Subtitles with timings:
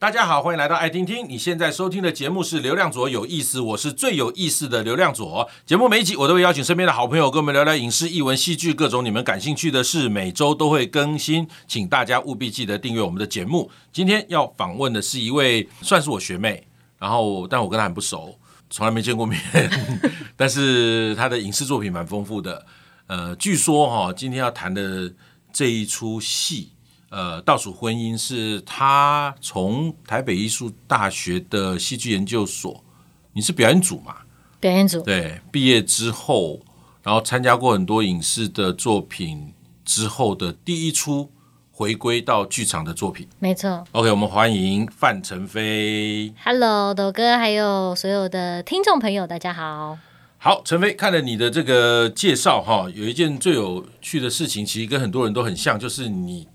[0.00, 1.28] 大家好，欢迎来到爱听听。
[1.28, 5.46] 你现在收听的节目是流量左有意思，我是最有意思的流量左。
[5.66, 13.70] 节目每一集我都会邀请身边的好朋友跟我们聊聊影视、艺文、戏剧各种你们感兴趣的事，每周都会更新，请大家务必记得订阅我们的节目。
[13.92, 16.66] 今天要访问的是一位算是我学妹，
[16.98, 18.38] 然后但我跟她很不熟，
[18.70, 19.38] 从来没见过面，
[20.34, 22.64] 但是她的影视作品蛮丰富的。
[23.06, 25.12] 呃，据说哈、哦，今天要谈的
[25.52, 26.72] 这一出戏。
[27.10, 32.84] 呃，倒数婚姻是他从台北艺术大学的戏剧研究所，
[33.32, 34.18] 你是表演组嘛？
[34.60, 35.02] 表演组。
[35.02, 36.60] 对，毕业之后，
[37.02, 39.52] 然后参加过很多影视的作品
[39.84, 41.32] 之后的第一出
[41.72, 43.26] 回归到剧场的作品。
[43.40, 43.84] 没错。
[43.90, 46.32] OK，我们欢迎范晨飞。
[46.44, 49.98] Hello，斗哥，还有所有的听众朋友，大家好。
[50.38, 56.46] 好，陈飞，看了你的这个介绍哈，有一件最有趣的事情，其实跟很多人都很像，就是你。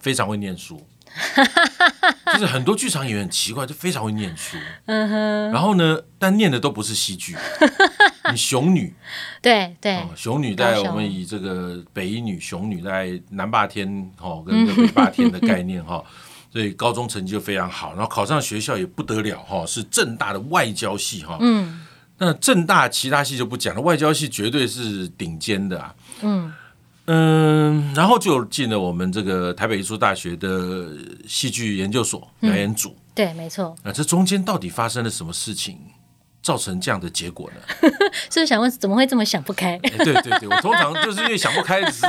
[0.00, 0.84] 非常会念书，
[2.32, 4.56] 就是很多剧场演员很奇怪，就非常会念书。
[4.86, 5.50] 嗯哼。
[5.52, 7.36] 然后呢，但念的都不是戏剧。
[8.30, 8.94] 你熊女，
[9.42, 16.04] 对对、哦，雄女在我们以这个北一女熊女在南霸天哈跟 这个北霸天的概念哈，
[16.52, 21.38] 所以高中成绩就非常好，然后考上学校也不得了哈，是正大的外交系哈。
[21.40, 21.86] 嗯。
[22.18, 25.94] 那正大其他系就不讲了，外交系绝对是顶尖的啊。
[26.20, 26.52] 嗯。
[27.12, 30.86] 嗯，然后就进了我们这个台北艺术大学的
[31.26, 32.90] 戏剧研究所表演组。
[32.90, 33.74] 嗯、对，没错。
[33.82, 35.76] 那这中间到底发生了什么事情？
[36.42, 37.90] 造成这样的结果呢？
[38.30, 39.78] 所以想问怎么会这么想不开？
[39.82, 42.06] 欸、对对对，我通常就是因为想不开，只是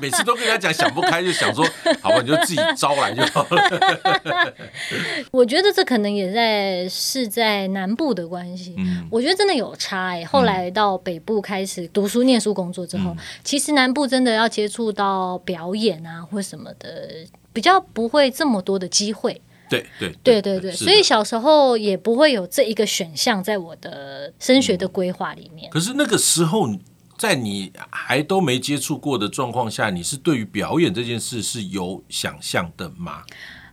[0.00, 1.64] 每次都跟他讲想不开，就想说
[2.02, 4.54] 好吧，你就自己招来就好了。
[5.30, 8.74] 我觉得这可能也在是在南部的关系。
[8.76, 10.24] 嗯，我觉得真的有差哎、欸。
[10.24, 17.10] 后来到北部开始读书、念书、工作之后，嗯、其实南部真的要接触到表演啊或什么的，
[17.52, 19.40] 比较不会这么多的机会。
[19.68, 25.70] 对对对对对，所以小时候也不会有这一个选项在我的升学的规划里面。
[25.70, 26.68] 可是那个时候，
[27.16, 33.22] 在你还都没接触过的状况下，你是对于表演这件事是有想象的吗？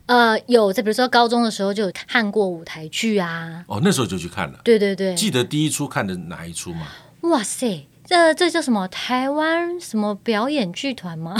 [0.07, 3.63] 呃，有，在比如说高中的时候就有看过舞台剧啊。
[3.67, 4.59] 哦，那时候就去看了。
[4.63, 6.87] 对对对，记得第一出看的哪一出吗？
[7.21, 7.87] 哇塞！
[8.05, 8.87] 这这叫什么？
[8.89, 11.35] 台湾什么表演剧团吗？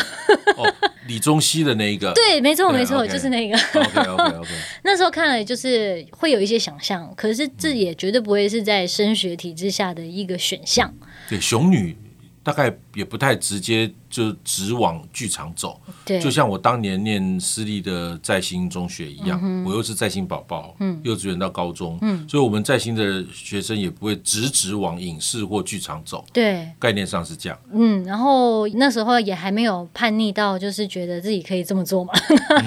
[0.58, 0.74] 哦，
[1.08, 2.12] 李宗熙的那一个。
[2.16, 3.56] 对，没错，没错，就是那个。
[3.58, 4.50] OK OK OK。
[4.84, 10.94] 那时候看了就是会有一些想象，可是这也绝对不会是在升学体制下的一个选项。
[11.30, 11.96] 对，熊女
[12.44, 13.92] 大概也不太直接。
[14.16, 32.14] 就直往剧场走，对，就像我当年念私立的在新中学一样，嗯、我又是在新宝宝，嗯，幼稚园到高中，嗯，所以我们在新的学生也不会直直往影视或剧场走，对，概念上是这样，嗯，然后那时候也还没有叛逆到，就是觉得自己可以这么做嘛，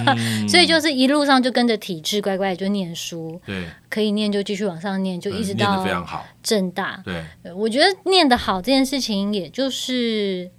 [0.06, 10.50] 嗯、 所以就是一路上就跟着体制乖乖就念书，对，可以念就继续往上念，就一直到非常好，政大，对，我觉得念得好这件事情，也就是。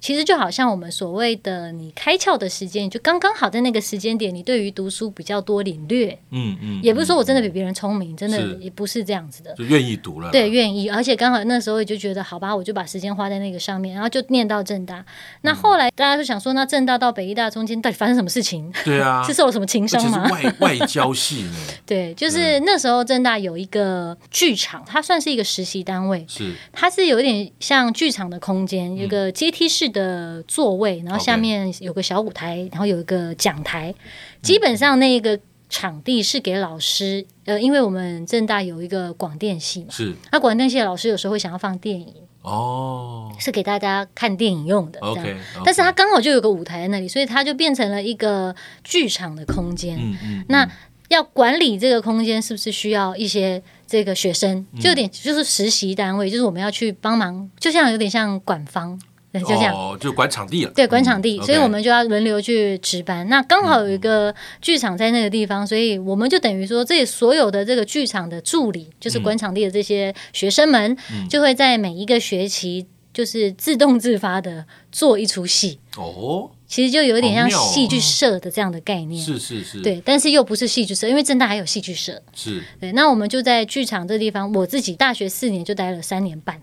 [0.00, 15.04] 其实就好像我们所谓的你开窍的时间，就刚刚好在那个时间点，你对于读书比较多领略，嗯嗯，也不是说我真的比别人聪明，真的也不是这样子的，就愿意读了，对，愿意，而且刚好那时候也就觉得，好吧，我就把时间花在那个上面，然后就念到正大。
[15.42, 18.72] 那后来大家就想说，那正大到北医大中间到底发生什么事情？
[18.84, 20.28] 对啊， 是受了什么情伤吗？
[20.30, 21.56] 外外交系呢？
[21.86, 33.94] 对，就是那时候正大有一个剧场，它算是一个实习单位，是，它是有点像剧场的空间，有个阶梯式的座位，然后下面有个小舞台.然后有一个讲台。
[34.42, 35.38] 基本上那个
[35.68, 40.14] 场地是给老师，呃，因为我们正大有一个广电系嘛，是。
[40.30, 45.00] 那广电系的老师有时候会想要放电影，哦，是给大家看电影用的。
[45.00, 45.36] OK.
[45.64, 48.54] 但是它刚好就有个舞台在那里，所以它就变成了一个
[48.84, 49.98] 剧场的空间。
[50.00, 50.44] 嗯嗯。
[50.48, 50.70] 那
[51.08, 54.64] 要管理这个空间，是不是需要一些这个学生？
[54.80, 59.00] 就有点就是实习单位，就是我们要去帮忙，就像有点像管方。
[59.42, 60.72] 就这样，哦，就管场地了。
[60.74, 63.26] 对，管场地，嗯、所以我们就要轮流去值班。
[63.26, 75.78] 嗯、那刚好有一个剧场在那个地方，嗯、所以我们就等于说，这所有的这个剧场的助理，就是管场地的这些学生们，嗯、就会在每一个学期，就是自动自发的做一出戏。
[75.96, 79.24] 哦，其实就有点像戏剧社的这样的概念。
[79.24, 79.80] 是是是。
[79.80, 82.20] 对，但是又不是戏剧社，因为正大还有戏剧社。
[82.34, 82.62] 是。
[82.78, 86.60] 对，那我们就在剧场这地方，我自己大学四年就待了三年半。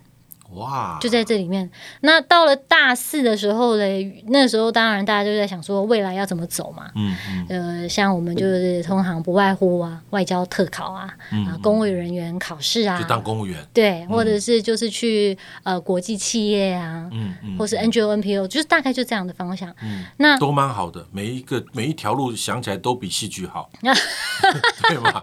[0.54, 1.68] 哇，就在这里面。
[2.00, 6.90] 那到了大四的时候嘞，那时候当然大家就在想说未来要怎么走嘛。
[6.94, 7.46] 嗯嗯。
[7.82, 13.56] 呃，像我们就是通常不外乎啊，外交特考啊，嗯、啊，公务人员考试啊，就当公务员。
[13.72, 19.74] 对，或者是就是去呃国际企业啊，嗯嗯，或是 NGO NPO，就是大概就这样的方向。
[19.82, 23.70] 嗯，那都蛮好的，每一个每一条路想起来都比戏剧好，
[24.88, 25.22] 对吗？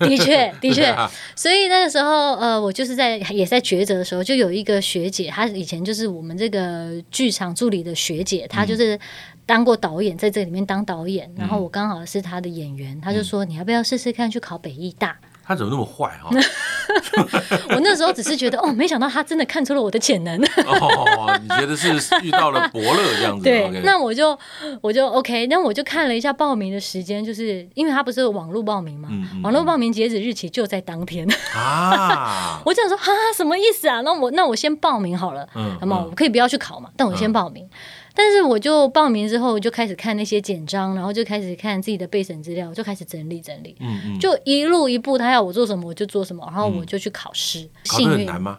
[0.00, 8.98] 的确的确、 啊，所以那个时候呃，我就是在也在抉择的时候，就有一个学姐，她以前就是我们这个剧场助理的学姐，她就是
[9.44, 15.18] 当过导演，在这里面当导演，嗯、然后我刚好是她的演员，她就说、嗯、你要不要试试看去考北艺大？
[15.44, 16.30] 他怎么那么坏啊？
[17.70, 20.40] 我那时候只是觉得，哦，没想到他真的看出了我的潜能。
[20.66, 21.92] 哦，你觉得是
[22.22, 23.44] 遇到了伯乐这样子？
[23.44, 24.38] 对，okay、那我就
[24.80, 32.60] 我就 OK，那我就看了一下报名的时间，就是因为他不是有网络报名嘛、嗯嗯，网络报名截止日期就在当天啊。
[32.66, 34.00] 我就想说，哈，什么意思啊？
[34.02, 37.64] 那我那我先报名好了，嗯，那么我可以不要去考嘛，但我先报名。
[37.64, 37.70] 嗯
[38.14, 43.74] 但是我就报名之后，就开始看那些简章，然后就开始看自己的备审资料，就开始整理整理。
[43.80, 44.18] 嗯嗯。
[44.18, 47.68] 就一路一步，他要我做什么我就做什么，然后我就去考试。
[47.88, 48.58] 考得很难吗？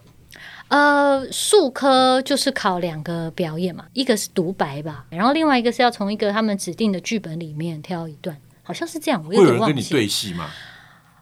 [0.69, 9.23] 呃，数科就是考两个表演嘛，一个是独白吧，然后另外一个是要从一个他们指定的剧本里面挑一段，好像是这样。
[9.27, 9.59] 我有点忘记。
[9.59, 10.49] 会有人跟你对戏吗？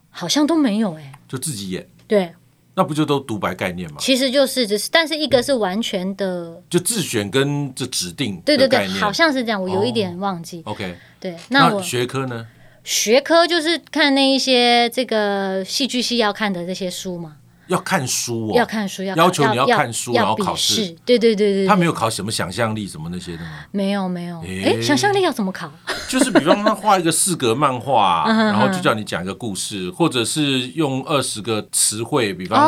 [0.10, 1.86] 好像都没有哎、欸，就自己演。
[2.08, 2.34] 对。
[2.74, 3.98] 那不就都独白概念吗？
[4.00, 10.62] 其实就是，只是，但是一个是完全的，就自选跟这指定，对对对，好像是这样，我有一点忘记。
[10.66, 12.48] 哦、OK，对，那我学科呢？
[12.84, 17.36] 学科就是看那一些这个戏剧系要看的这些书嘛。
[17.72, 20.94] 要看书哦，要看书，要要求你要看书，然后考试。
[21.06, 23.50] 对对对对，他没有考什么想象力什么那些的吗？
[23.72, 24.42] 没有没有。
[24.42, 25.72] 哎，想象力要怎么考？
[26.10, 32.60] 就是比方他画一个四格漫画， 然后就叫你讲一个故事，或者是用二十个词汇，比方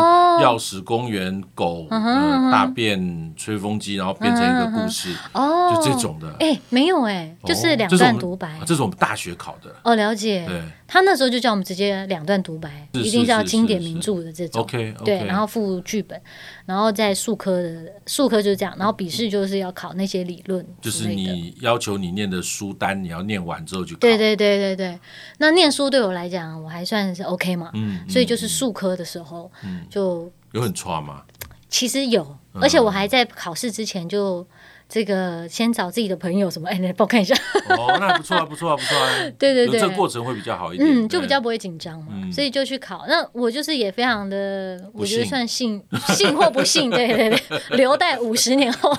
[0.41, 5.13] 钥匙、公园、狗、大便、吹风机，然后变成一个故事。
[5.33, 6.33] 哦，就这种的。
[6.39, 8.57] 哎，没有哎，就是两段独白。
[8.65, 9.69] 这是我们大学考的。
[9.83, 10.45] 哦，了解。
[10.47, 10.61] 对。
[10.85, 14.61] 他那时候就叫我们直接两段独白，一定是要经典名著的这种。
[14.61, 16.21] OK，对，然后附剧本，
[16.65, 20.65] 然后在术科的术科就是这样，然后笔试就是要考那些理论。
[20.81, 23.99] 就是你要求你念的书单，你要念完之后就考。
[23.99, 24.99] 对对对对对，
[25.37, 27.71] 那念书对我来讲，我还算是 OK 嘛。
[27.73, 28.07] 嗯。
[28.09, 29.51] 所以就是术科的时候，
[29.89, 31.23] 就有很差吗？
[31.69, 34.45] 其实有，而且我还在考试之前就。
[34.87, 36.69] 这个先找自己的朋友什么？
[36.69, 37.35] 哎，来帮我看一下。
[37.69, 39.09] 哦，那不错啊，不错啊，不错啊。
[39.39, 40.87] 对对对，这个过程会比较好一点。
[40.87, 43.05] 嗯，就比较不会紧张嘛，嗯、所以就去考。
[43.07, 48.95] 那我就是也非常的，我觉得算幸幸 或不幸，对对对，留待五十年后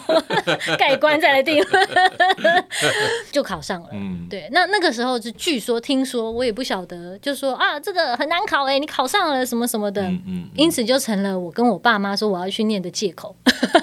[0.79, 1.63] 盖棺再来定。
[3.31, 3.89] 就考上了。
[3.93, 4.49] 嗯，对。
[4.51, 10.03] 那那个时候是据说听说，我也不晓得，就说啊，这个很难考哎，你考上了什么什么的。
[10.03, 13.35] 嗯，嗯，因此就成了我跟我爸妈说我要去念的借口。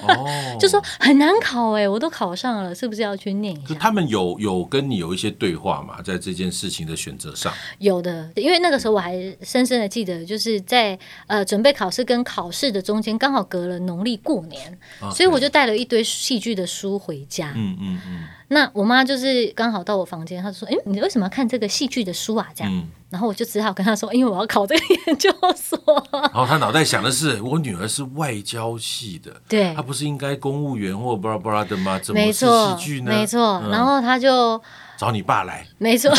[0.02, 2.02] 哦，就说很难考哎，我。
[2.02, 3.76] 都考上了，是不是要去念一下？
[3.76, 8.28] 他们有有跟你有一些对话嘛，在这件事情的选择上，有的。
[8.34, 10.98] 因为那个时候我还深深的记得，就是在
[11.28, 14.76] 呃准备考试跟考试的中间，刚好隔了农历过年.
[15.14, 17.52] 所以我就带了一堆戏剧的书回家。
[17.54, 18.24] 嗯嗯嗯。
[18.52, 22.72] 那我妈就是刚好到我房间，她就说：“哎，你为什么要看这个戏剧的书啊？”这样。
[22.72, 25.78] 嗯然后我就只好跟她说，因为我要考这个研究所。
[26.10, 31.98] 然后她脑袋想的是，我女儿是外交系的，对，她不是应该公务员或巴拉巴拉的吗？
[32.02, 33.10] 怎么是戏剧呢？
[33.10, 33.70] 没错，没错。
[33.70, 34.58] 然后她就。
[35.02, 36.12] 找你爸来，没错，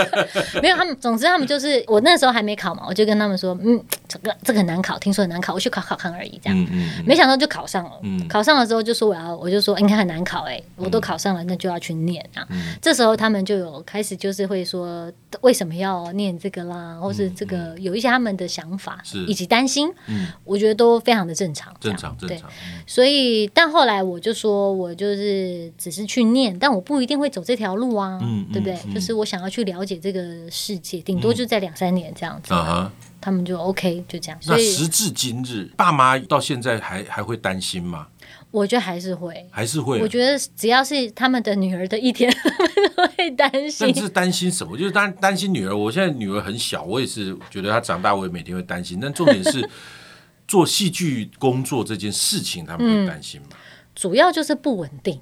[0.62, 0.96] 没有他们。
[0.98, 6.58] 总之，他们就是我那时候还没考嘛，我就跟他们说，嗯，这个这个很难考，听说很难考，我去考考看而已，这样。
[6.58, 7.90] 嗯嗯嗯、没想到就考上了。
[8.02, 12.46] 嗯、考上了之后就说我要，我就说应该很难考哎、欸，我都考上了，那就要去念啊。
[12.48, 15.12] 嗯、这时候他们就有开始就是会说
[15.42, 19.92] 为什么要念这个啦，或是这个有一些他们的想法，以及担心。
[20.06, 22.38] 嗯、我觉得都非常的正常，正常正常。
[22.38, 22.42] 对，
[22.86, 28.20] 所以但后来我就说我就是只是去念，但我不一定会走这条路啊。
[28.22, 28.78] 嗯，对不对？
[28.86, 32.54] 嗯、就是我想要去了解这个世界，顶多就在两三年这样子。
[32.54, 34.38] 嗯、他们就 OK，就这样。
[34.46, 38.06] 那时至今日，爸妈到现在还还会担心吗？
[38.50, 39.98] 我觉得还是会，还是会。
[40.00, 43.90] 我觉得只要是他们的女儿的一天，他们都会担心。
[43.92, 44.76] 但是担心什么？
[44.76, 45.74] 就是担担心女儿。
[45.74, 48.98] 我现在女儿很小，我也是觉得她长大，我也每天会担心。
[49.00, 49.66] 但重点是
[50.46, 53.46] 做戏剧工作这件事情，他们会担心吗？
[53.52, 53.56] 嗯、
[53.94, 55.18] 主要就是不稳定。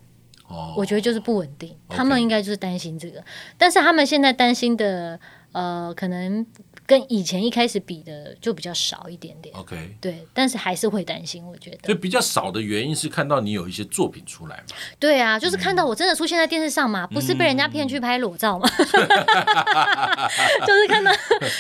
[0.77, 3.23] 我觉得就是不稳定，他们应该就是担心这个，
[3.57, 5.19] 但是他们现在担心的
[5.53, 6.47] 呃，可能。
[6.91, 11.77] 跟以前一开始比的就比较少一点点，OK，对，但是还是会担心，我觉得。
[11.87, 14.75] 就比较少的原因是看到你有一些作品出来嘛？
[14.99, 18.69] 对啊，就是看到我真的出现在电视上嘛，嗯、不是被人家骗去拍裸照嘛？
[18.77, 19.07] 嗯、
[20.67, 21.13] 就是看到，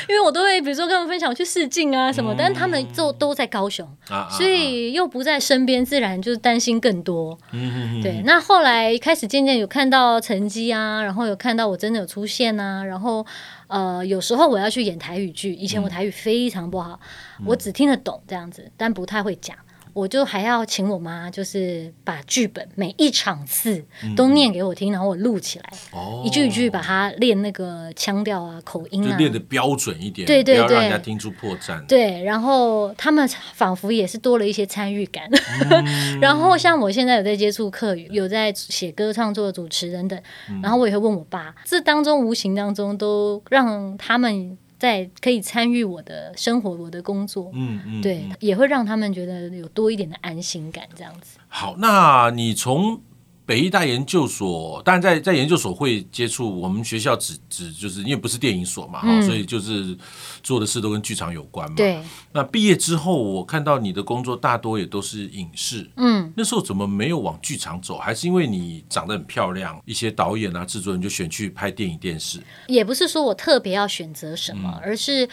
[0.08, 7.38] 因为我都会比如说跟他们分享我去试镜啊什么，嗯、但是他们就都在高雄，啊、所以又不在身边，自然就是担心更多。
[7.52, 13.24] 嗯、对，那后来开始渐渐有看到成绩啊，然后有看到我真的有出现啊，然后。
[13.70, 16.98] 呃，有时候我要去演台语剧，以前我台语非常不好，
[17.38, 19.56] 嗯、我只听得懂这样子，但不太会讲。
[20.00, 23.84] 我就还要请我妈，就是把剧本每一场次
[24.16, 31.84] 都念给我听，嗯、然后我录起来，哦、一句一句把它练那个腔调啊、口音啊，练的标准一点，对对对，不要让人家听出破绽。
[31.86, 35.28] 对，然后他们仿佛也是多了一些参与感。
[35.70, 44.56] 嗯、 然后像我现在有在接触客语，有在写歌创作、主持等等，嗯、然后我也会问我爸，这当中无形当中都让他们。
[44.80, 51.38] 在可以参与我的生活，我的工作，嗯嗯，对，也会让他们觉得有多一点的安心感，这样子。
[51.46, 53.02] 好，那你从。
[53.50, 59.98] 北艺大研究所，当然在在研究所会接触我们学校只只就是因为不是电影所嘛，嗯、所以就是
[60.40, 61.74] 做的事都跟剧场有关嘛。
[61.74, 62.00] 对。
[62.30, 65.90] 那毕业之后，我看到你的工作大多也都是影视。
[65.96, 66.32] 嗯。
[66.36, 67.98] 那时候怎么没有往剧场走？
[67.98, 72.38] 还是因为你长得很漂亮，一些导演啊、制作人就选去拍电影电视？
[72.68, 75.28] 也不是说我特别要选择什么，嗯、而是。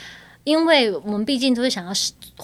[0.47, 1.91] 因为我们毕竟都是想要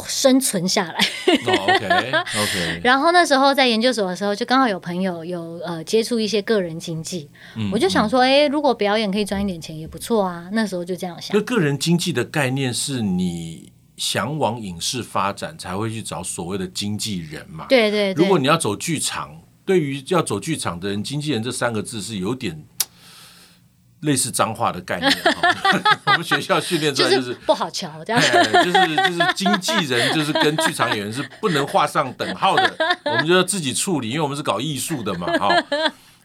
[0.05, 1.00] 生存下来。
[1.25, 2.81] OK OK。
[2.83, 10.50] 然后那时候在研究所的时候，就刚好有朋友有呃接触一些个人经济，嗯、我就想说，哎，如果表演可以赚一点钱也不错啊。
[10.51, 11.33] 那时候就这样想。
[11.33, 17.67] 那个人经济的概念是你想往影视发展才会去找所谓的经纪人嘛？
[17.69, 18.22] 对对对。
[18.22, 22.62] 如果你要走剧场，对于要走剧场的人，经纪人这三个字是有点。
[24.03, 25.12] 类似脏话的概念，
[26.05, 28.22] 我们学校训练出来就是不好瞧，这样，
[28.63, 35.50] 就是就是经纪人就是跟剧场演员是不能画上等号的， 我们就要自己处理，因为我们是搞艺术的嘛，哈，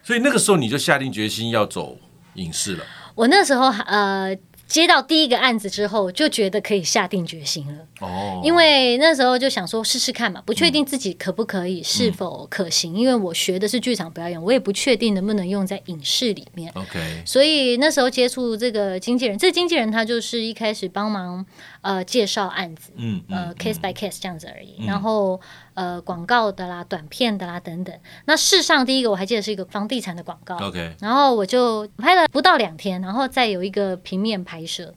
[0.05, 1.99] 所以那个时候你就下定决心要走
[2.35, 2.85] 影视了。
[3.15, 4.37] 我那时候呃。
[4.69, 7.87] 接到第一个案子之后，就觉得可以下定决心了。
[8.01, 12.95] 哦，因为那时候就想说试试看嘛，不确定自己可不可以，是否可行。
[12.95, 16.71] 因为我学的是剧场表演，我也不确定能不能用在影视里面。
[16.75, 21.45] OK，所以那时候接触这个经纪人，这个经纪人他就是一开始帮忙
[21.81, 24.85] 呃介绍案子，嗯，呃 case by case 这样子而已。
[24.87, 25.41] 然后。
[25.79, 27.97] 呃，广告的啦，短片的啦，等等。
[28.25, 30.57] 那事上第一个我还记得是一个房地产的广告。
[30.57, 30.97] OK。
[31.01, 34.93] 然后我就拍了不到两天，然后再有一个平面拍摄，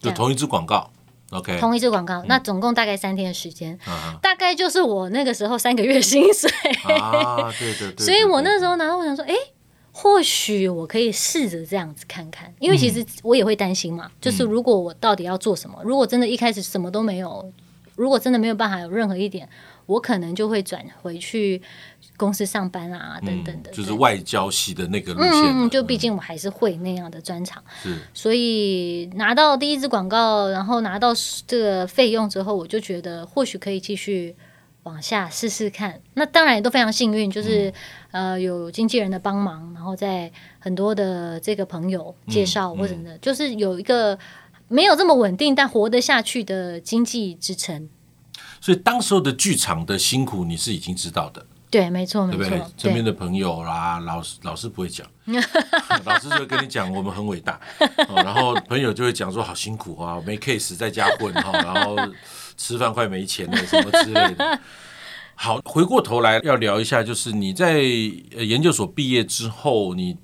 [0.00, 0.88] 就同一支广告。
[1.32, 1.58] OK。
[1.58, 6.48] 同一支广告，嗯、那总共大概三天的时间，啊、大概就是我那个时候三个月薪水。
[6.84, 7.98] 啊，对对对。
[8.06, 9.34] 所以我那时候拿到，我想说，哎，
[9.90, 17.52] 或许我可以试着这样子看看，因为其实我也会担心嘛，嗯、就是如果我到底要做什么，如果真的一开始什么都没有，
[17.96, 19.48] 如果真的没有办法有任何一点。
[19.90, 21.60] 我可能就会转回去
[22.16, 25.32] 公司上班啊，等等的，就是外交系的那个路线。
[25.32, 27.98] 嗯，就毕竟我还是会那样的专场，是。
[28.14, 31.12] 所以拿到第一支广告，然后拿到
[31.46, 34.36] 这个费用之后，我就觉得或许可以继续
[34.84, 36.00] 往下试试看。
[36.14, 37.72] 那当然也都非常幸运，就是
[38.12, 40.30] 呃有经纪人的帮忙，然后在
[40.60, 44.16] 很多的这个朋友介绍或者的，就是有一个
[44.68, 47.88] 没有这么稳定但活得下去的经济支撑。
[48.60, 51.44] 所以当时候的剧场的辛苦，你是已经知道的。
[51.70, 52.48] 对，没错，没错。
[52.48, 55.06] 对，身边的朋友啦，老师老师不会讲，
[56.04, 57.60] 老师就会跟你讲我们很伟大，
[58.16, 61.96] 然后朋友就会讲说好辛苦啊，没 case 在家混哈， 然后
[62.56, 64.60] 吃饭快没钱了什么之类的。
[65.36, 70.16] 好，回过头来要聊一下，就是你在研究所毕业之后，你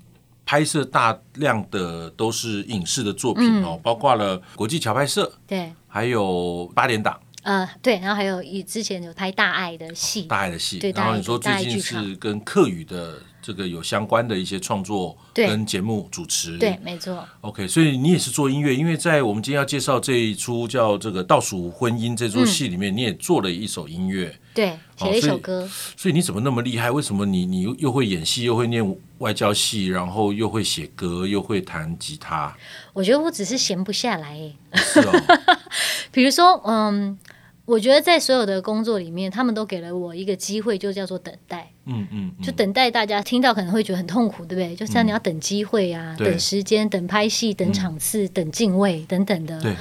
[0.45, 7.17] 拍摄大量的都是影视的作品哦，包括了国际桥拍社，对，还有八点档。
[7.47, 17.25] 呃，对，然后还有以之前有拍大爱的戏，大爱的戏，对，然后你说最近是跟客语的这个有相关的一些创作跟节目主持，对，没错。
[17.39, 25.65] OK，所以你也是做音乐，因为在我们今天要介绍这一出叫这个《倒数婚姻》这出戏里面，你也做了一首音乐，对，写了一首歌。
[25.95, 26.91] 所以你怎么那么厉害？
[26.91, 28.83] 为什么你你又会演戏，又会念
[29.19, 32.53] 外交戏，然后又会写歌，又会弹吉他？
[32.91, 34.37] 我觉得我只是闲不下来，
[34.75, 35.13] 是哦。
[36.11, 37.17] 比如说，嗯。
[37.67, 41.69] 我觉得在所有的工作里面，他们都给了我一个机会，就叫做等待。
[41.85, 44.73] 嗯嗯，嗯就等待大家听到可能会觉得很痛苦，对不对？
[44.73, 49.61] 就像你要等机会啊，嗯、等时间，等拍戏，等场次，嗯、等敬畏等等的。
[49.61, 49.75] 对。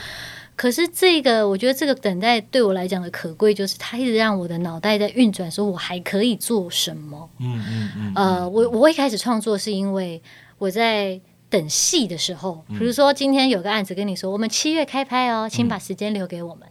[0.57, 7.31] 可是这个，我觉得这个等待对我来讲的可贵，就是它一直让我的脑袋在运转，说我还可以做什么。
[7.38, 8.12] 嗯嗯嗯。
[8.16, 10.21] 呃，我我一开始创作是因为
[10.59, 11.21] 我在。
[11.49, 16.66] 等戏的时候，比如说今天有个案子跟你说，我们七月开拍哦，请把时间留给我们。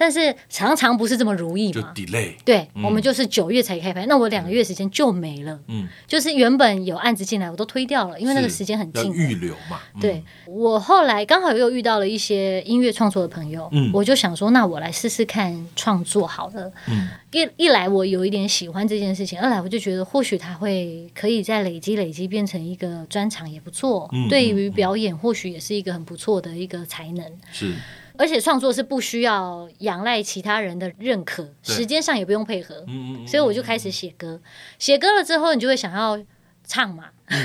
[0.00, 2.32] 但是常常不是这么如意嘛，就 delay。
[2.42, 5.60] 对，我们就是九月才开拍，那我两个月时间就没了。
[5.66, 9.12] 嗯，就是原本有案子进来，我都推掉了，因为那个时间很近。
[9.12, 9.78] 预留嘛。
[10.00, 16.72] 对，我后来刚好又遇到了一些音乐创作的朋友，嗯，我就想说，那我来试试看创作好了。
[16.88, 24.08] 嗯，一一来我有一点喜欢这件事情，二来我就觉得或许他会可以再累积累积变成一个专长也不错。
[24.12, 27.24] 嗯，对于表演或许也是一个很不错的一个才能。
[27.52, 27.74] 是。
[28.20, 32.84] 而且创作是不需要仰赖其他人的认可，时间上也不用配合，
[33.26, 34.38] 所以我就开始写歌。
[34.78, 36.22] 写歌了之后，你就会想要
[36.66, 37.38] 唱嘛，嗯、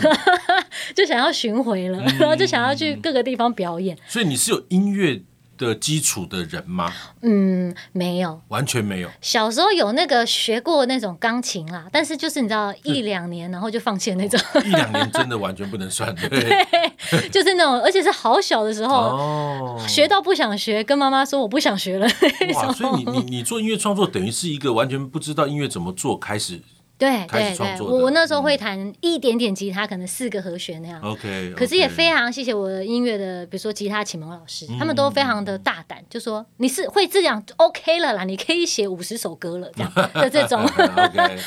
[0.94, 3.98] 就想要巡回了，然后 就想要去各个地方表演。
[4.06, 5.22] 所以你是有音乐
[5.58, 6.94] 的基础的人吗？
[7.22, 9.10] 嗯，没有，完全没有。
[9.22, 14.40] 小时候有那个学过那种钢琴啦，但是就是你知道一两年，然后就放弃了那种。
[14.64, 22.08] 一两年真的完全不能算 对，对，就是那种，而且是好小的时候，哦，学到不想学，跟妈妈说我不想学了。
[22.54, 26.62] 哇，所以你你你做音乐创作，等于是一个完全不知道音乐怎么做开始。
[26.98, 31.02] 对对对，我我那时候会弹一点点吉他，可能四个和弦那样。
[31.02, 40.62] OK，可是也非常谢谢我的音乐的，比如说吉他启蒙老师，他们都非常的大胆，就说你是会这样 OK 了啦，你可以写五十首歌了这样 的这种。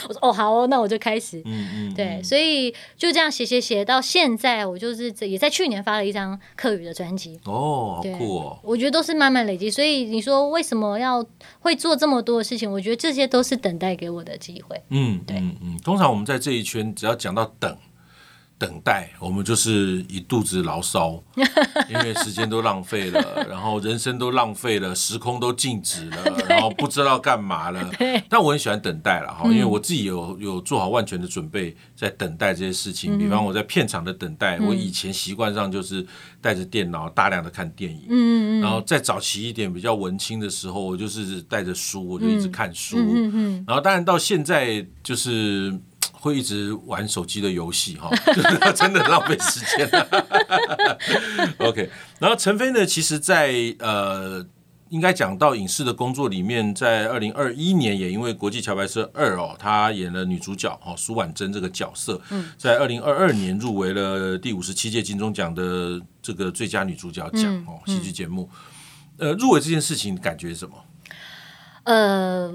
[0.09, 1.41] 我说哦好哦，那我就开始。
[1.47, 1.95] 嗯嗯。
[1.95, 7.41] 对，所以就这样写写写到现在，我就是也在去年发了一张客语的专辑。
[7.45, 8.59] 哦，好酷哦！
[8.63, 11.25] 我觉得都是慢慢累积，所以你说为什么要
[11.61, 12.71] 会做这么多的事情？
[12.71, 14.79] 我觉得这些都是等待给我的机会。
[14.91, 15.38] 嗯，对。
[15.39, 17.77] 嗯嗯，通常我们在这一圈，只要讲到等、
[18.59, 21.23] 等待，我们就是一肚子牢骚，
[21.89, 26.17] 因为时间都浪费了，然后人生都浪费了，时空都静止了，
[26.49, 27.89] 然后不知道干嘛了。
[28.29, 33.17] 但我很喜欢等待了哈，因为我自己有有做好万全的准备，在等待这些事情。
[33.17, 36.05] 比方我在片场的等待，我以前习惯上就是
[36.41, 42.97] 带着电脑大量的看电影，嗯，然后再早期一点比较文青的时候，我就是带着书，我就一直看书，
[43.69, 45.79] 然后当然到现在就是。
[46.21, 48.11] 会一直玩手机的游戏哈，
[48.75, 49.89] 真的浪费时间。
[51.59, 54.45] OK，然后陈飞呢，其实在，呃，
[54.89, 62.21] 应该讲到影视的工作里面，在二零二一年也因为《国际桥牌社二》哦，他演了女主角哦，苏婉珍这个角色，
[62.57, 68.51] 在二零二二年入围了第五十七届金钟奖的这个最佳女主角奖哦，戏剧节目。
[69.19, 70.75] 呃，入围这件事情感觉是什么？
[71.85, 72.53] 呃。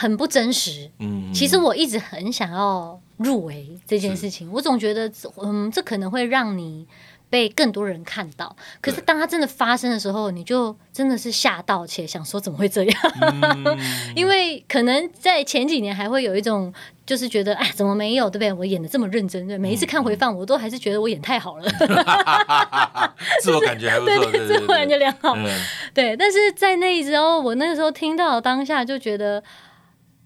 [0.00, 0.90] 很不真实。
[0.98, 4.50] 嗯，其实我一直很想要入围这件事情。
[4.50, 6.86] 我总觉得，嗯，这可能会让你
[7.28, 8.56] 被更多人看到。
[8.80, 13.02] 可是当它真的发生的时候，你就真的是吓到，且想说怎么会这样？
[14.16, 16.72] 因为可能在前几年还会有一种，
[17.04, 18.30] 就是觉得哎，怎么没有？
[18.30, 18.50] 对不对？
[18.54, 21.68] 我演的这么认真，对，每一次看回放，我都还是觉得我演太好了。
[23.42, 25.36] 自我感觉还不错，对，自我感觉良好。
[25.92, 29.44] 对，但是在那时候，我那个时候听到当下就觉得。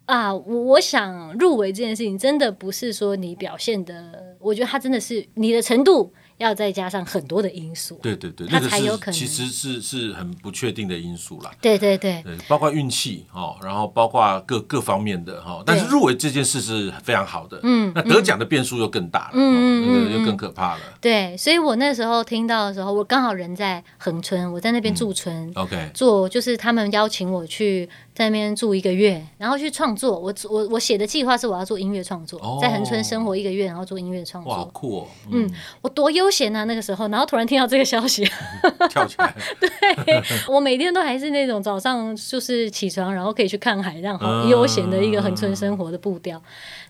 [0.07, 6.13] 啊，我我想入围这件事情，真的不是说你表现的，我觉得它真的是你的程度。
[6.39, 9.15] 要再加上很多的因素，对对对，它才有可能。
[9.15, 11.51] 其实是是很不确定的因素啦。
[11.61, 15.63] 对对对，对，包括运气哦，然后包括各各方面的哈。
[15.65, 20.81] 但是入围这件事是非常好的，嗯，那得奖的变数又更大了，嗯嗯，又更可怕了。
[21.01, 30.17] 对，所以我那时候听到的时候，我刚好人在恒春，我在那边驻村，OK，做就是他们邀请我去在那边住一个月，然后去创作。
[30.19, 34.53] 我我我写的计划是我要做音乐创作，在恒春生活一个月，然后做音乐创作。
[34.53, 35.07] 哇，酷哦！
[35.31, 38.25] 嗯，我多悠闲啊，那个时候，然后突然听到这个消息，
[38.89, 39.35] 跳起来。
[39.59, 46.41] 对，我每天都还是那种早上就是起床，然后可以去看海，这样好悠闲的一个恒春生活的步调。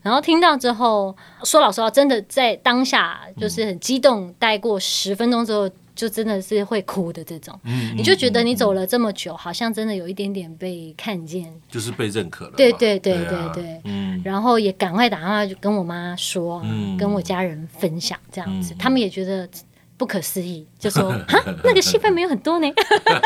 [0.03, 5.71] 然后听到之后，说老实话，真的在当下就是很激动，待过十分钟之后。
[5.95, 12.53] 就真的是会哭的这种，嗯、你就觉得你走了这么久，嗯、好像真的有一点点被看见，就是被认可了。
[12.57, 19.49] 对对对对对，嗯、然后也赶快打电话就跟我妈说，嗯、跟我家人分享这样子，嗯、他们也觉得
[19.97, 22.67] 不可思议，就说 哈，那个戏份没有很多呢，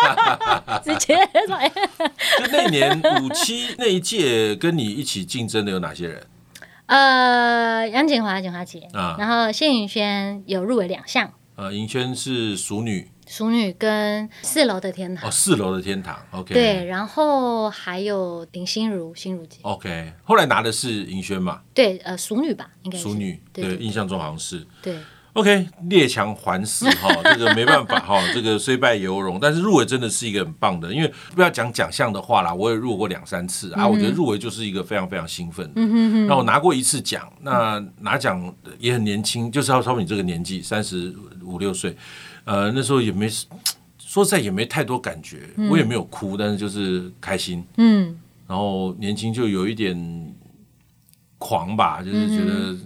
[0.84, 1.58] 直接说。
[2.38, 6.22] 就 那年五七那一届跟你一起竞争的有哪些人？
[6.86, 11.32] 呃，杨景华、景华姐，啊、然后谢盈萱有入围两项。
[11.58, 15.28] 呃，盈萱是熟女，熟女跟四楼的天堂。
[15.28, 16.54] 哦，四楼的天堂，OK。
[16.54, 20.12] 对，然后还有林心如，心如姐，OK。
[20.22, 21.62] 后来拿的是盈萱嘛？
[21.74, 24.64] 对，呃，熟女吧，应该是淑女，对，对，对，印象中好像是。
[24.80, 24.96] 对。
[25.34, 29.38] OK，列强环伺哈，这个没办法哈，这个虽败犹荣。
[29.40, 33.86] 但是入围真的是一个很棒的，因为不要讲奖项的话啦，我也入围过两三次啊。
[33.86, 35.70] 我觉得入围就是一个非常非常兴奋。
[35.76, 36.26] 嗯哼哼。
[36.26, 41.14] 那我拿过一次奖，那拿奖也很年轻，就是要超过你这个年纪，三十
[41.48, 41.96] 五六岁，
[42.44, 43.28] 呃，那时候也没
[43.98, 49.96] 说实在也没太多感觉，嗯、我也没有哭，但是就是开心，嗯，然后年轻就有一点
[51.38, 52.76] 狂吧，就是觉得。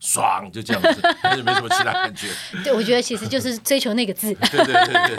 [0.00, 2.26] 嗯爽就这样子，但是没什么其他感觉。
[2.64, 4.32] 对，我觉得其实就是追求那个字。
[4.50, 5.16] 对对对对。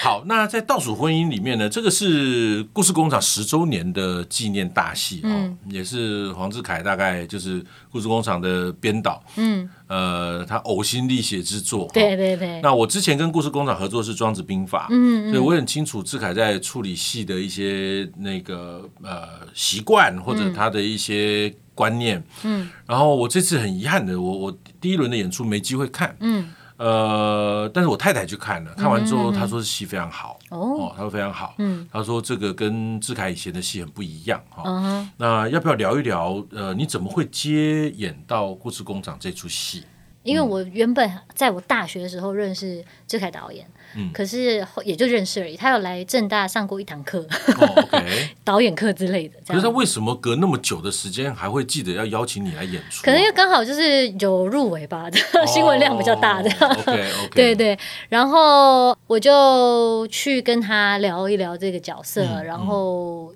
[0.00, 11.86] 好，那在倒数婚姻里面呢，这个是故事工厂十周年的纪念大戏哦，嗯、也是黄志凯大概就是故事工厂的编导，嗯，呃，他呕心沥血之作。
[11.92, 12.62] 对对对。
[12.62, 21.54] 那我之前跟故事工厂合作是《庄子兵法》，嗯，所以我很清楚志凯在处理戏的一些那个呃习惯或者他的一些。
[21.74, 36.44] 观念，嗯，然后我这次很遗憾的，我我第一轮的演出没机会看，嗯，呃，但是我太太去看了，看完之后她说戏非常好，哦，她说非常好，嗯，她说这个跟志凯以前的戏很不一样，哈，那要不要聊一聊？
[36.52, 39.84] 呃，你怎么会接演到故事工厂这出戏？
[40.22, 43.66] 因为我原本在我大学的时候认识志凯导演。
[43.66, 43.81] 嗯，
[44.12, 45.56] 可是也就认识而已。
[45.56, 49.38] 他有来正大上过一堂课，哦 okay、 导演课之类的。
[49.46, 53.04] 可是他为什么隔那么久的时间还会记得要邀请你来演出？
[53.04, 56.50] 可能因为刚好就是有入围吧，哦、 新闻量比较大的。
[56.66, 57.78] OK OK， 对对。
[58.08, 63.32] 然后我就去跟他聊一聊这个角色，嗯、然后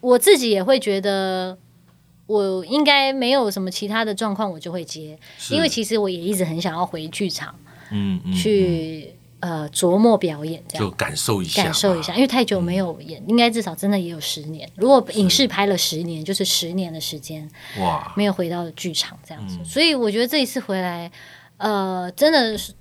[0.00, 1.56] 我自己也会觉得
[2.26, 5.18] 我应该没有什么其他的状况，我就会接。
[5.50, 7.54] 因为其实我也一直很想要回剧场，
[7.90, 9.14] 嗯，嗯去。
[9.40, 14.68] 呃，琢磨表演这样，就感受一下，感受一下，因为太久没有演，嗯、应该至少真的也有十年。
[14.74, 17.48] 如果影视拍了十年，是就是十年的时间，
[17.78, 19.56] 哇，没有回到剧场这样子。
[19.60, 21.10] 嗯、所以我觉得这一次回来，
[21.56, 22.72] 呃，真的是。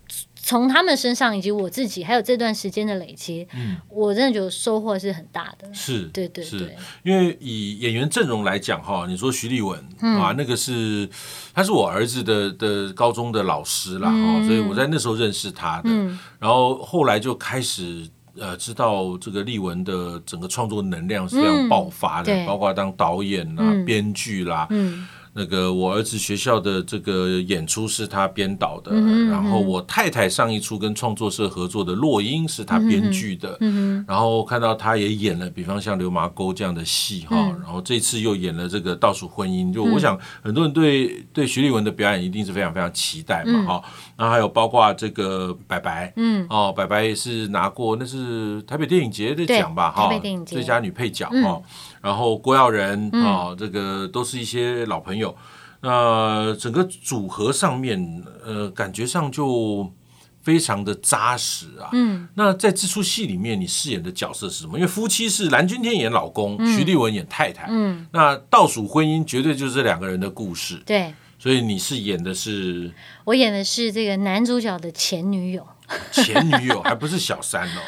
[0.48, 5.68] 从他们身上，以及我自己，还有这段时间的累积，嗯，我真的觉得收获是很大的。
[5.74, 11.10] 是，对对对，是因为以演员阵容来讲，哈，你说徐立文、嗯、啊，那个是
[11.54, 14.10] 他是我儿子的的高中的老师啦，
[14.46, 18.08] 所以我在那时候认识他的，嗯、然后后来就开始
[18.40, 25.06] 呃知道这个立文的整个创作能量是非常爆发的，嗯、包括当导演啦、嗯、编剧啦，嗯。
[25.38, 28.92] 那个我儿子学校的这个演出是他编导的，
[29.30, 43.84] 然后我太太上一出跟创作社合作的《落英》是他编剧的，嗯、然后看到他也演了，比方像《流麻沟》这样的戏哈，嗯、然后这次又演了这个《倒数婚姻》，就我想很多人对对徐立文的表演一定是非常非常期待嘛哈，
[44.18, 46.48] 然后还有包括这个白白，嗯。
[46.50, 50.10] 哦，白白也是拿过那是台北电影节的奖吧哈，
[50.48, 51.32] 最佳女配角哈。
[51.36, 51.64] 嗯
[52.02, 55.36] 然后郭耀仁啊，这个都是一些老朋友。
[55.82, 59.94] 那整个组合上面，呃，感觉上就
[60.42, 61.90] 非常的扎实啊。
[61.94, 62.28] 嗯。
[62.34, 64.78] 那在这出戏里面，你饰演的角色是什么？
[64.78, 67.68] 因为夫妻是蓝钧天演老公，徐立文演太太。
[67.70, 68.08] 嗯。
[68.12, 70.82] 那倒数婚姻绝对就是这两个人的故事。
[70.86, 71.14] 对。
[71.40, 72.92] 所以你是演的是？
[73.26, 75.66] 我演的是这个男主角的前女友。
[76.12, 77.82] 前女友还不是小三哦。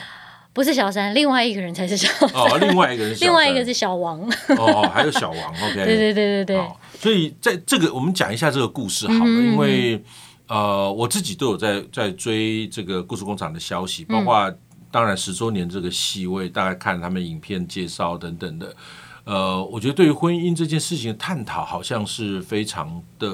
[0.51, 2.29] 不是小三，另外一个人才是小三。
[2.33, 4.19] 哦，另外一个人， 另外一个是小王。
[4.57, 5.75] 哦，还有小王， OK。
[5.75, 6.67] 对对对对对。
[6.99, 10.03] 所以在这个，我们讲一下这个故事好了，嗯、因为
[10.47, 14.53] 呃，我自己都有在在追这个故事工厂的消息，包括
[14.91, 18.75] 当然十周年这个戏，我也大概看他们影片介绍等等的。
[19.29, 23.27] 呃，我觉得对于婚姻这件事情的探讨，好像是非常的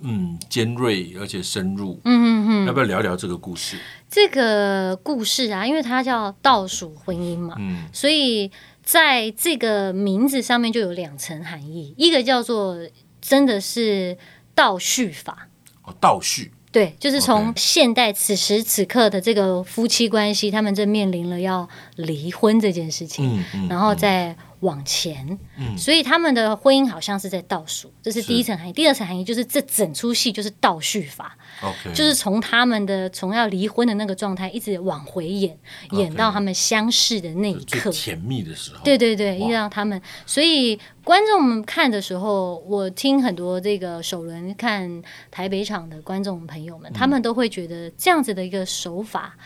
[0.00, 2.00] 嗯尖锐而且深入。
[2.04, 3.76] 嗯嗯嗯，要不要聊聊这个故事？
[4.08, 8.52] 这个故事啊，因为它叫倒数婚姻嘛，嗯，所以
[8.84, 12.76] 在这个名字上面就有两层含义，一个叫做
[13.20, 14.16] 真的是
[14.54, 15.48] 倒叙法
[15.82, 28.72] 哦，倒叙，对，就是从现代此时此刻的这个夫妻关系，他们正面临了要离婚这件事情，嗯嗯，然后再往前，嗯，所以他们的婚姻好像是在倒数，这是第一层含义。
[28.72, 31.36] 第二层含义就是这整出戏就是倒叙法。
[31.60, 31.92] Okay.
[31.92, 35.56] 就是从他们的从要离婚的那个状态，一直往回演
[35.90, 35.98] ，Okay.
[35.98, 38.80] 演到他们相识的那一刻，甜蜜的时候。
[38.82, 49.36] 对对对，一直到他们，所以观众们看的时候，我听很多这个首轮看台北场的观众朋友们，嗯、他们都会觉得这样子的一个手法，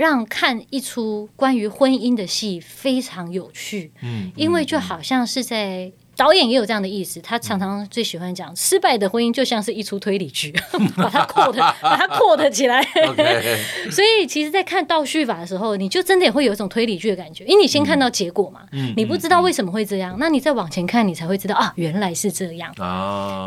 [0.00, 3.92] 让看一出关于婚姻的戏非常有趣。
[4.00, 5.92] 嗯，因为就好像是在。
[6.20, 10.52] 导演也有这样的意思，他常常最喜欢讲，失败的婚姻就像是一出推理剧，
[10.94, 12.82] 把它 quote 把它 quote 起来。
[13.90, 18.60] 所以，其实，在看倒叙法的时候，你就真的也会有一种推理剧的感觉，因为你先看到结果嘛，
[18.98, 22.70] 你不知道为什么会这样，那你再往前看，你才会知道啊，原来是这样。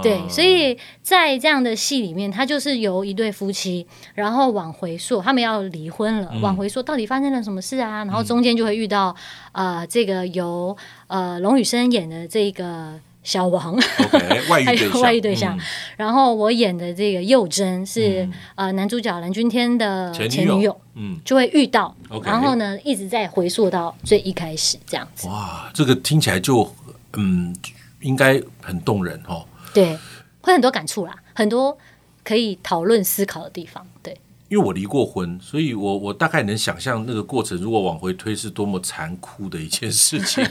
[0.01, 8.03] 对，所以在这样的戏里面，他就是由一对夫妻，然后往回溯，他们要离婚了，往回溯到底发生了什么事啊？
[8.03, 9.15] 然后中间就会遇到。
[9.53, 10.75] 啊、呃，这个由
[11.07, 13.73] 呃龙宇生演的这个小王
[14.49, 15.57] 外遇对象，外遇对象。
[15.95, 25.27] 然后我演的这个幼珍是呃男主角蓝钧天的前女友，嗯，就会遇到，然后呢一直在回溯到最一开始这样子。
[25.27, 26.69] 哇，这个听起来就
[27.13, 27.55] 嗯
[28.01, 29.45] 应该很动人哦。
[29.73, 29.97] 对，
[30.41, 31.77] 会很多感触啦，很多
[32.23, 33.85] 可以讨论思考的地方。
[34.01, 34.17] 对。
[34.53, 40.45] 因为我离过婚，所以我我大概能想象那个过程，如果往回推是多么残酷的一件事情。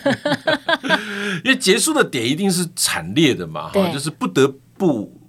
[1.44, 5.20] 因为结束的点一定是惨烈的嘛，哈，就是不得不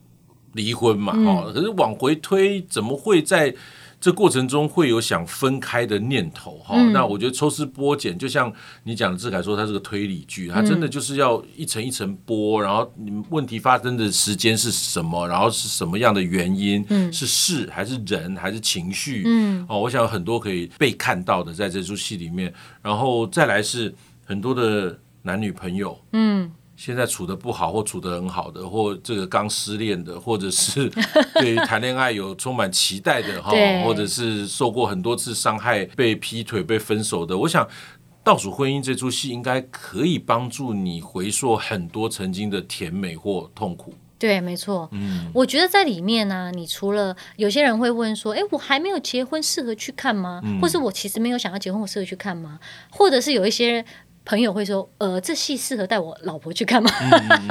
[0.53, 1.53] 离婚嘛，哈、嗯。
[1.53, 3.53] 可是往回推，怎么会在？
[4.03, 8.51] 这过程中会有想分开的念头哈，嗯、那我觉得抽丝剥茧，就像
[8.83, 26.51] 你讲的志凯说，它是个推理剧，它真的就是要一层一层剥，然后你们问题发生的时间是什么，然后是什么样的原因，嗯、是事还是人还是情绪，嗯，哦，我想有很多可以被看到的在这出戏里面，然后再来是很多的男女朋友，嗯。
[26.85, 30.91] 现在处的不好，或处的很好的，或这个刚失恋的，或者是
[31.35, 33.51] 对于谈恋爱有充满期待的哈，
[33.85, 37.63] 或者是受过很多次伤害、被劈腿、被分手的，我想
[38.21, 43.93] 《倒数婚姻》这出戏应该可以帮助你回溯很多曾经的甜美或痛苦。
[44.19, 44.89] 对，没错。
[44.91, 52.59] 嗯，我觉得在里面呢、啊，你除了有些人会问说：“哎，我还没有结婚，适合去看吗？”嗯、或是我其实没有想要结婚，我适合去看吗？
[52.89, 53.85] 或者是有一些。
[54.25, 56.89] 朋友会说：“呃，这戏适合带我老婆去看吗？”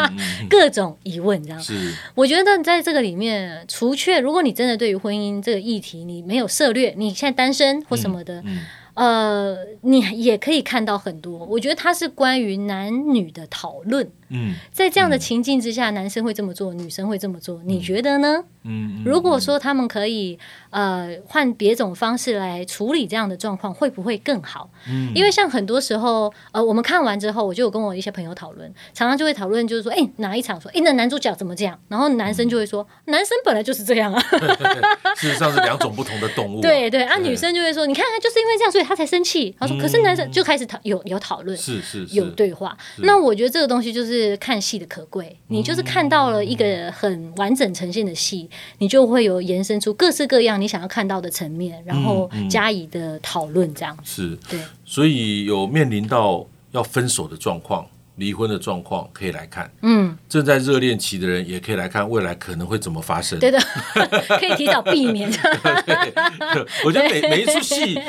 [0.49, 1.61] 各种疑问，这样。
[1.61, 1.95] 是。
[2.15, 8.41] 我觉得在这个里面，除却如果你真的对于婚姻这个议题你没有涉略，你现在单身或什么的。
[8.41, 8.59] 嗯嗯
[8.95, 14.11] 呃，你也可以看到很多，我觉得它是关于男女的讨论。
[14.33, 18.43] 嗯，在这样的情境之下，嗯、男生会这么做，女生会这么做，你觉得呢？
[18.65, 20.39] 嗯，嗯，如果说他们可以
[20.71, 24.71] 呃换别种方式来处理这样的状况，会不会更好？
[24.89, 31.79] 嗯，因为像很多时候，呃，我们看完之后，我就有跟我一些朋友讨论，常常就会讨论，就是说，哎，哪一场说，哎，那男主角怎么这样？
[31.89, 34.23] 然后男生就会说，嗯、男生本来就是这样啊。
[35.17, 36.63] 事实上是两种不同的动物、啊。
[36.63, 39.55] 对对，啊，女生就会说，你看，就是因为这样，所以他才生气。
[39.59, 42.77] 他说，可是男生就开始讨有有讨论，是是有对话。
[42.99, 44.22] 那我觉得这个东西就是。
[44.23, 54.61] 是看戏的可贵，你就是看到了一个很完整呈现的戏，你就会有延伸出各式各样你想要看到的层面，然后加以的讨论，这样是对。
[54.85, 59.71] 所以有面临到要分手的状况、离婚的状况，可以来看。
[59.83, 63.39] 嗯，正在热恋期的人也可以来看，未来可能会怎么发生？
[63.39, 63.59] 对的，
[64.39, 65.31] 可以提早避免。
[66.85, 68.01] 我觉得每每一出戏。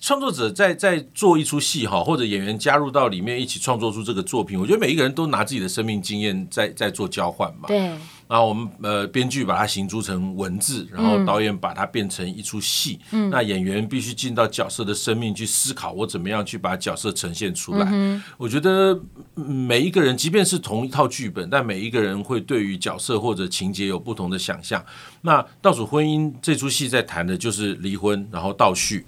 [0.00, 7.68] 创作者在在做一出戏哈，或者演员加入到里面一起创作出这个作品，我觉得每一个人都拿自己的生命经验在在做交换嘛。
[7.68, 7.92] 对。
[8.28, 12.98] 然后我们呃编剧把它形诸成文字，然后导演把它变成一出戏。
[13.12, 13.30] 嗯。
[13.30, 17.86] 那演员必须进到角色的生命去思考，我怎么样去把角色呈现出来。
[17.88, 18.20] 嗯。
[18.36, 19.00] 我觉得
[19.34, 24.84] 每一个人，即便是同一套剧本，但每一个人会对于角色或者情节有不同的想象。
[25.22, 29.06] 那《倒数婚姻》这出戏在谈的就是离婚，然后倒叙。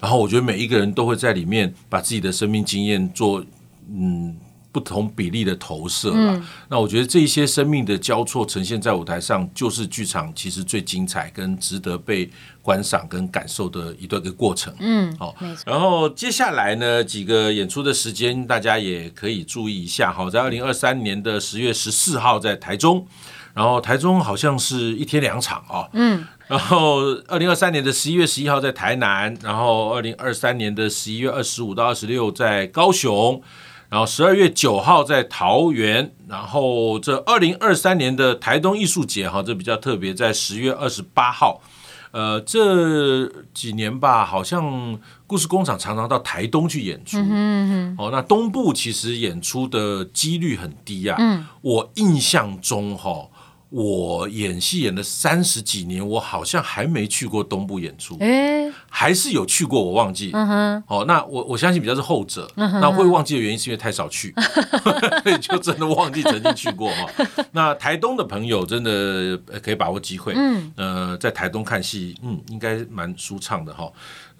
[0.00, 3.44] 然后我觉得每一个人都会在里面把自己的生命经验做
[3.88, 4.36] 嗯
[4.72, 6.36] 不同比例的投射了。
[6.36, 12.30] 嗯、那我觉得这一些生命的交错呈现在舞台上，就是剧场其实最精彩跟值得被
[12.62, 14.72] 观赏跟感受的一段个过程。
[14.78, 15.34] 嗯，好。
[15.66, 20.12] 然后接下来呢几个演出的时间，大家也可以注意一下。
[20.12, 23.04] 好，在二零二三年的十月十四号在台中，
[23.52, 25.88] 然后台中好像是一天两场啊。
[25.94, 26.24] 嗯。
[26.50, 26.96] 然后，
[27.28, 33.40] 二零二三年的十一月十一号在台南，然后二零二三年的十一月二十五到二十六在高雄，
[33.88, 41.62] 然后十二月九号在桃园，然后这二零二三年的台东艺术节哈，这比较特别，在十月二十八号。
[42.10, 47.16] 呃，这几年吧，好像故事工厂常常到台东去演出。
[47.18, 48.04] 嗯哼嗯哼。
[48.04, 51.16] 哦，那东部其实演出的几率很低啊。
[51.20, 51.46] 嗯。
[51.60, 53.28] 我印象中哈。
[53.70, 60.30] 我演戏演了三十几年，我好像还没去过东部演出，欸、还是有去过，我忘记。
[60.34, 62.50] 嗯、哼哦，那我我相信比较是后者。
[62.56, 64.34] 嗯、那会忘记的原因是因为太少去，
[65.22, 67.06] 所以就真的忘记曾经去过哈。
[67.52, 73.88] 那台东的朋友真的可以把握机会，嗯，呃，在台东看戏，嗯，应该蛮舒畅的哈。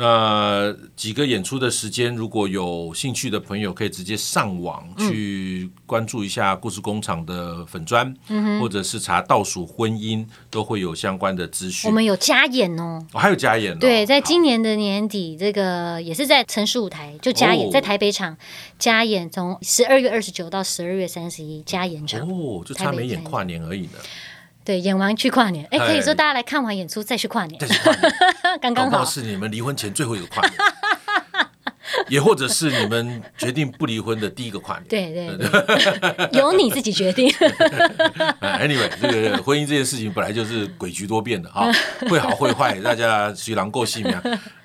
[0.00, 11.86] 那几个演出的时间，如果有兴趣的朋友，可以直接上网去关注一下故事工厂的粉砖，嗯、或者是查倒数婚姻，都会有相关的资讯。
[11.86, 13.78] 我们有加演哦，哦还有加演哦。
[13.78, 18.34] 对，在今年的年底，好这个也是在城市舞台就加演，哦、在台北场
[18.78, 22.20] 加演，从十二月二十九到十二月三十一加演场。
[22.22, 23.98] 哦，就差没演跨年而已呢。
[24.70, 28.12] 对，演完去跨年，哎，可以说大家来看完演出再去跨年，再去跨年，
[28.62, 30.52] 刚刚好是你们离婚前最后一个跨年。
[32.08, 34.84] 也或者是你们决定不离婚的第一个跨年。
[34.88, 37.28] 对对对，由你自己决定。
[38.40, 41.68] Anyway，这个婚姻这件事情本来就是诡谲多变的哈，
[42.08, 44.14] 会好会坏，大家随郎过性命，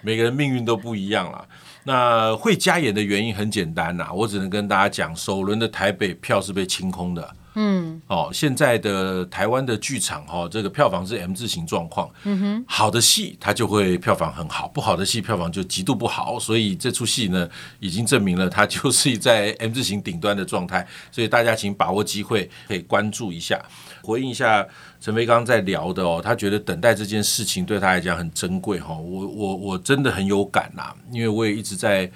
[0.02, 1.44] 每个人命运都不一样了。
[1.84, 7.34] 那会加演的原因很简单呐、啊，我只能跟大家讲，首轮的台北票是被清空的。
[7.56, 12.10] 嗯，哦，现在的台湾的剧场哈、哦，这个票房是 M 字形状况。
[12.24, 16.38] 嗯哼，好的戏它就会票房很好，不好的戏票房就极度不好。
[16.38, 20.86] 所以这出戏呢，已经证明了它就是在 M 字形顶端的状态。
[21.12, 23.64] 所以大家请把握机会，可以关注一下。
[24.04, 24.68] 回应一下
[25.00, 28.94] 陈飞刚刚在聊的哦，他觉得等待这件事情对他来讲很珍贵哈。
[28.94, 32.12] 我我我真的很有感呐，因为我也一直在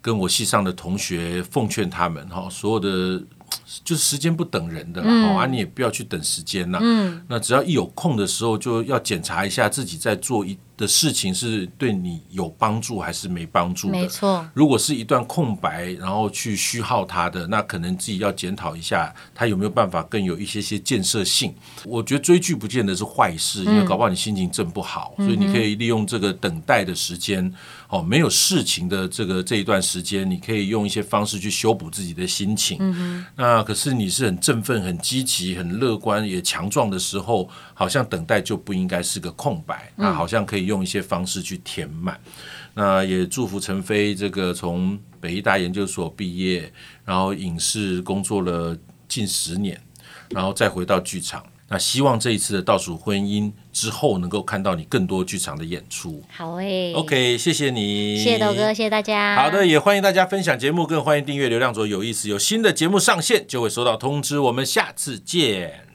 [0.00, 3.22] 跟我系上的同学奉劝他们哈，所有的。
[3.84, 6.78] 就是时间不等人的，嗯、啊，你也不要去等时间啦。
[6.82, 13.92] 嗯，那只要一有空的时候，就要检查一下自己在做一的事情是对你有帮助还是没帮助的。
[13.92, 21.54] 没错，如果是一段空白，然后去虚耗它的，那可能自己要检讨一下，它有没有办法更有一些些建设性。
[21.84, 27.52] 我觉得追剧不见得是坏事，因为搞不好你心情正不好，嗯、所以你可以利用这个等待的时间，
[27.88, 32.76] 哦，没有事情的这个这一段时间，你可以用一些方式去修补自己的心情。
[32.80, 33.60] 嗯、那。
[33.70, 42.18] 可是你是很振奋、很积极、很乐观、也强壮的时候，好像等待就不应该是个空白，那好像可以用一些方式去填满。
[42.74, 46.72] 那也祝福陈飞这个从北医大研究所毕业，
[47.04, 48.76] 然后影视工作了
[49.08, 49.78] 近十年，
[50.30, 51.44] 然后再回到剧场。
[51.72, 56.20] 那希望这一次的倒数婚姻之后，能够看到你更多剧场的演出。
[56.28, 59.36] 好诶、欸、OK，谢谢你，谢谢豆哥，谢谢大家。
[59.36, 64.38] 好的，也欢迎大家分享节目，更欢迎订阅流量左有意思，有新的节目上线就会收到通知。
[64.38, 65.89] 我们下次见。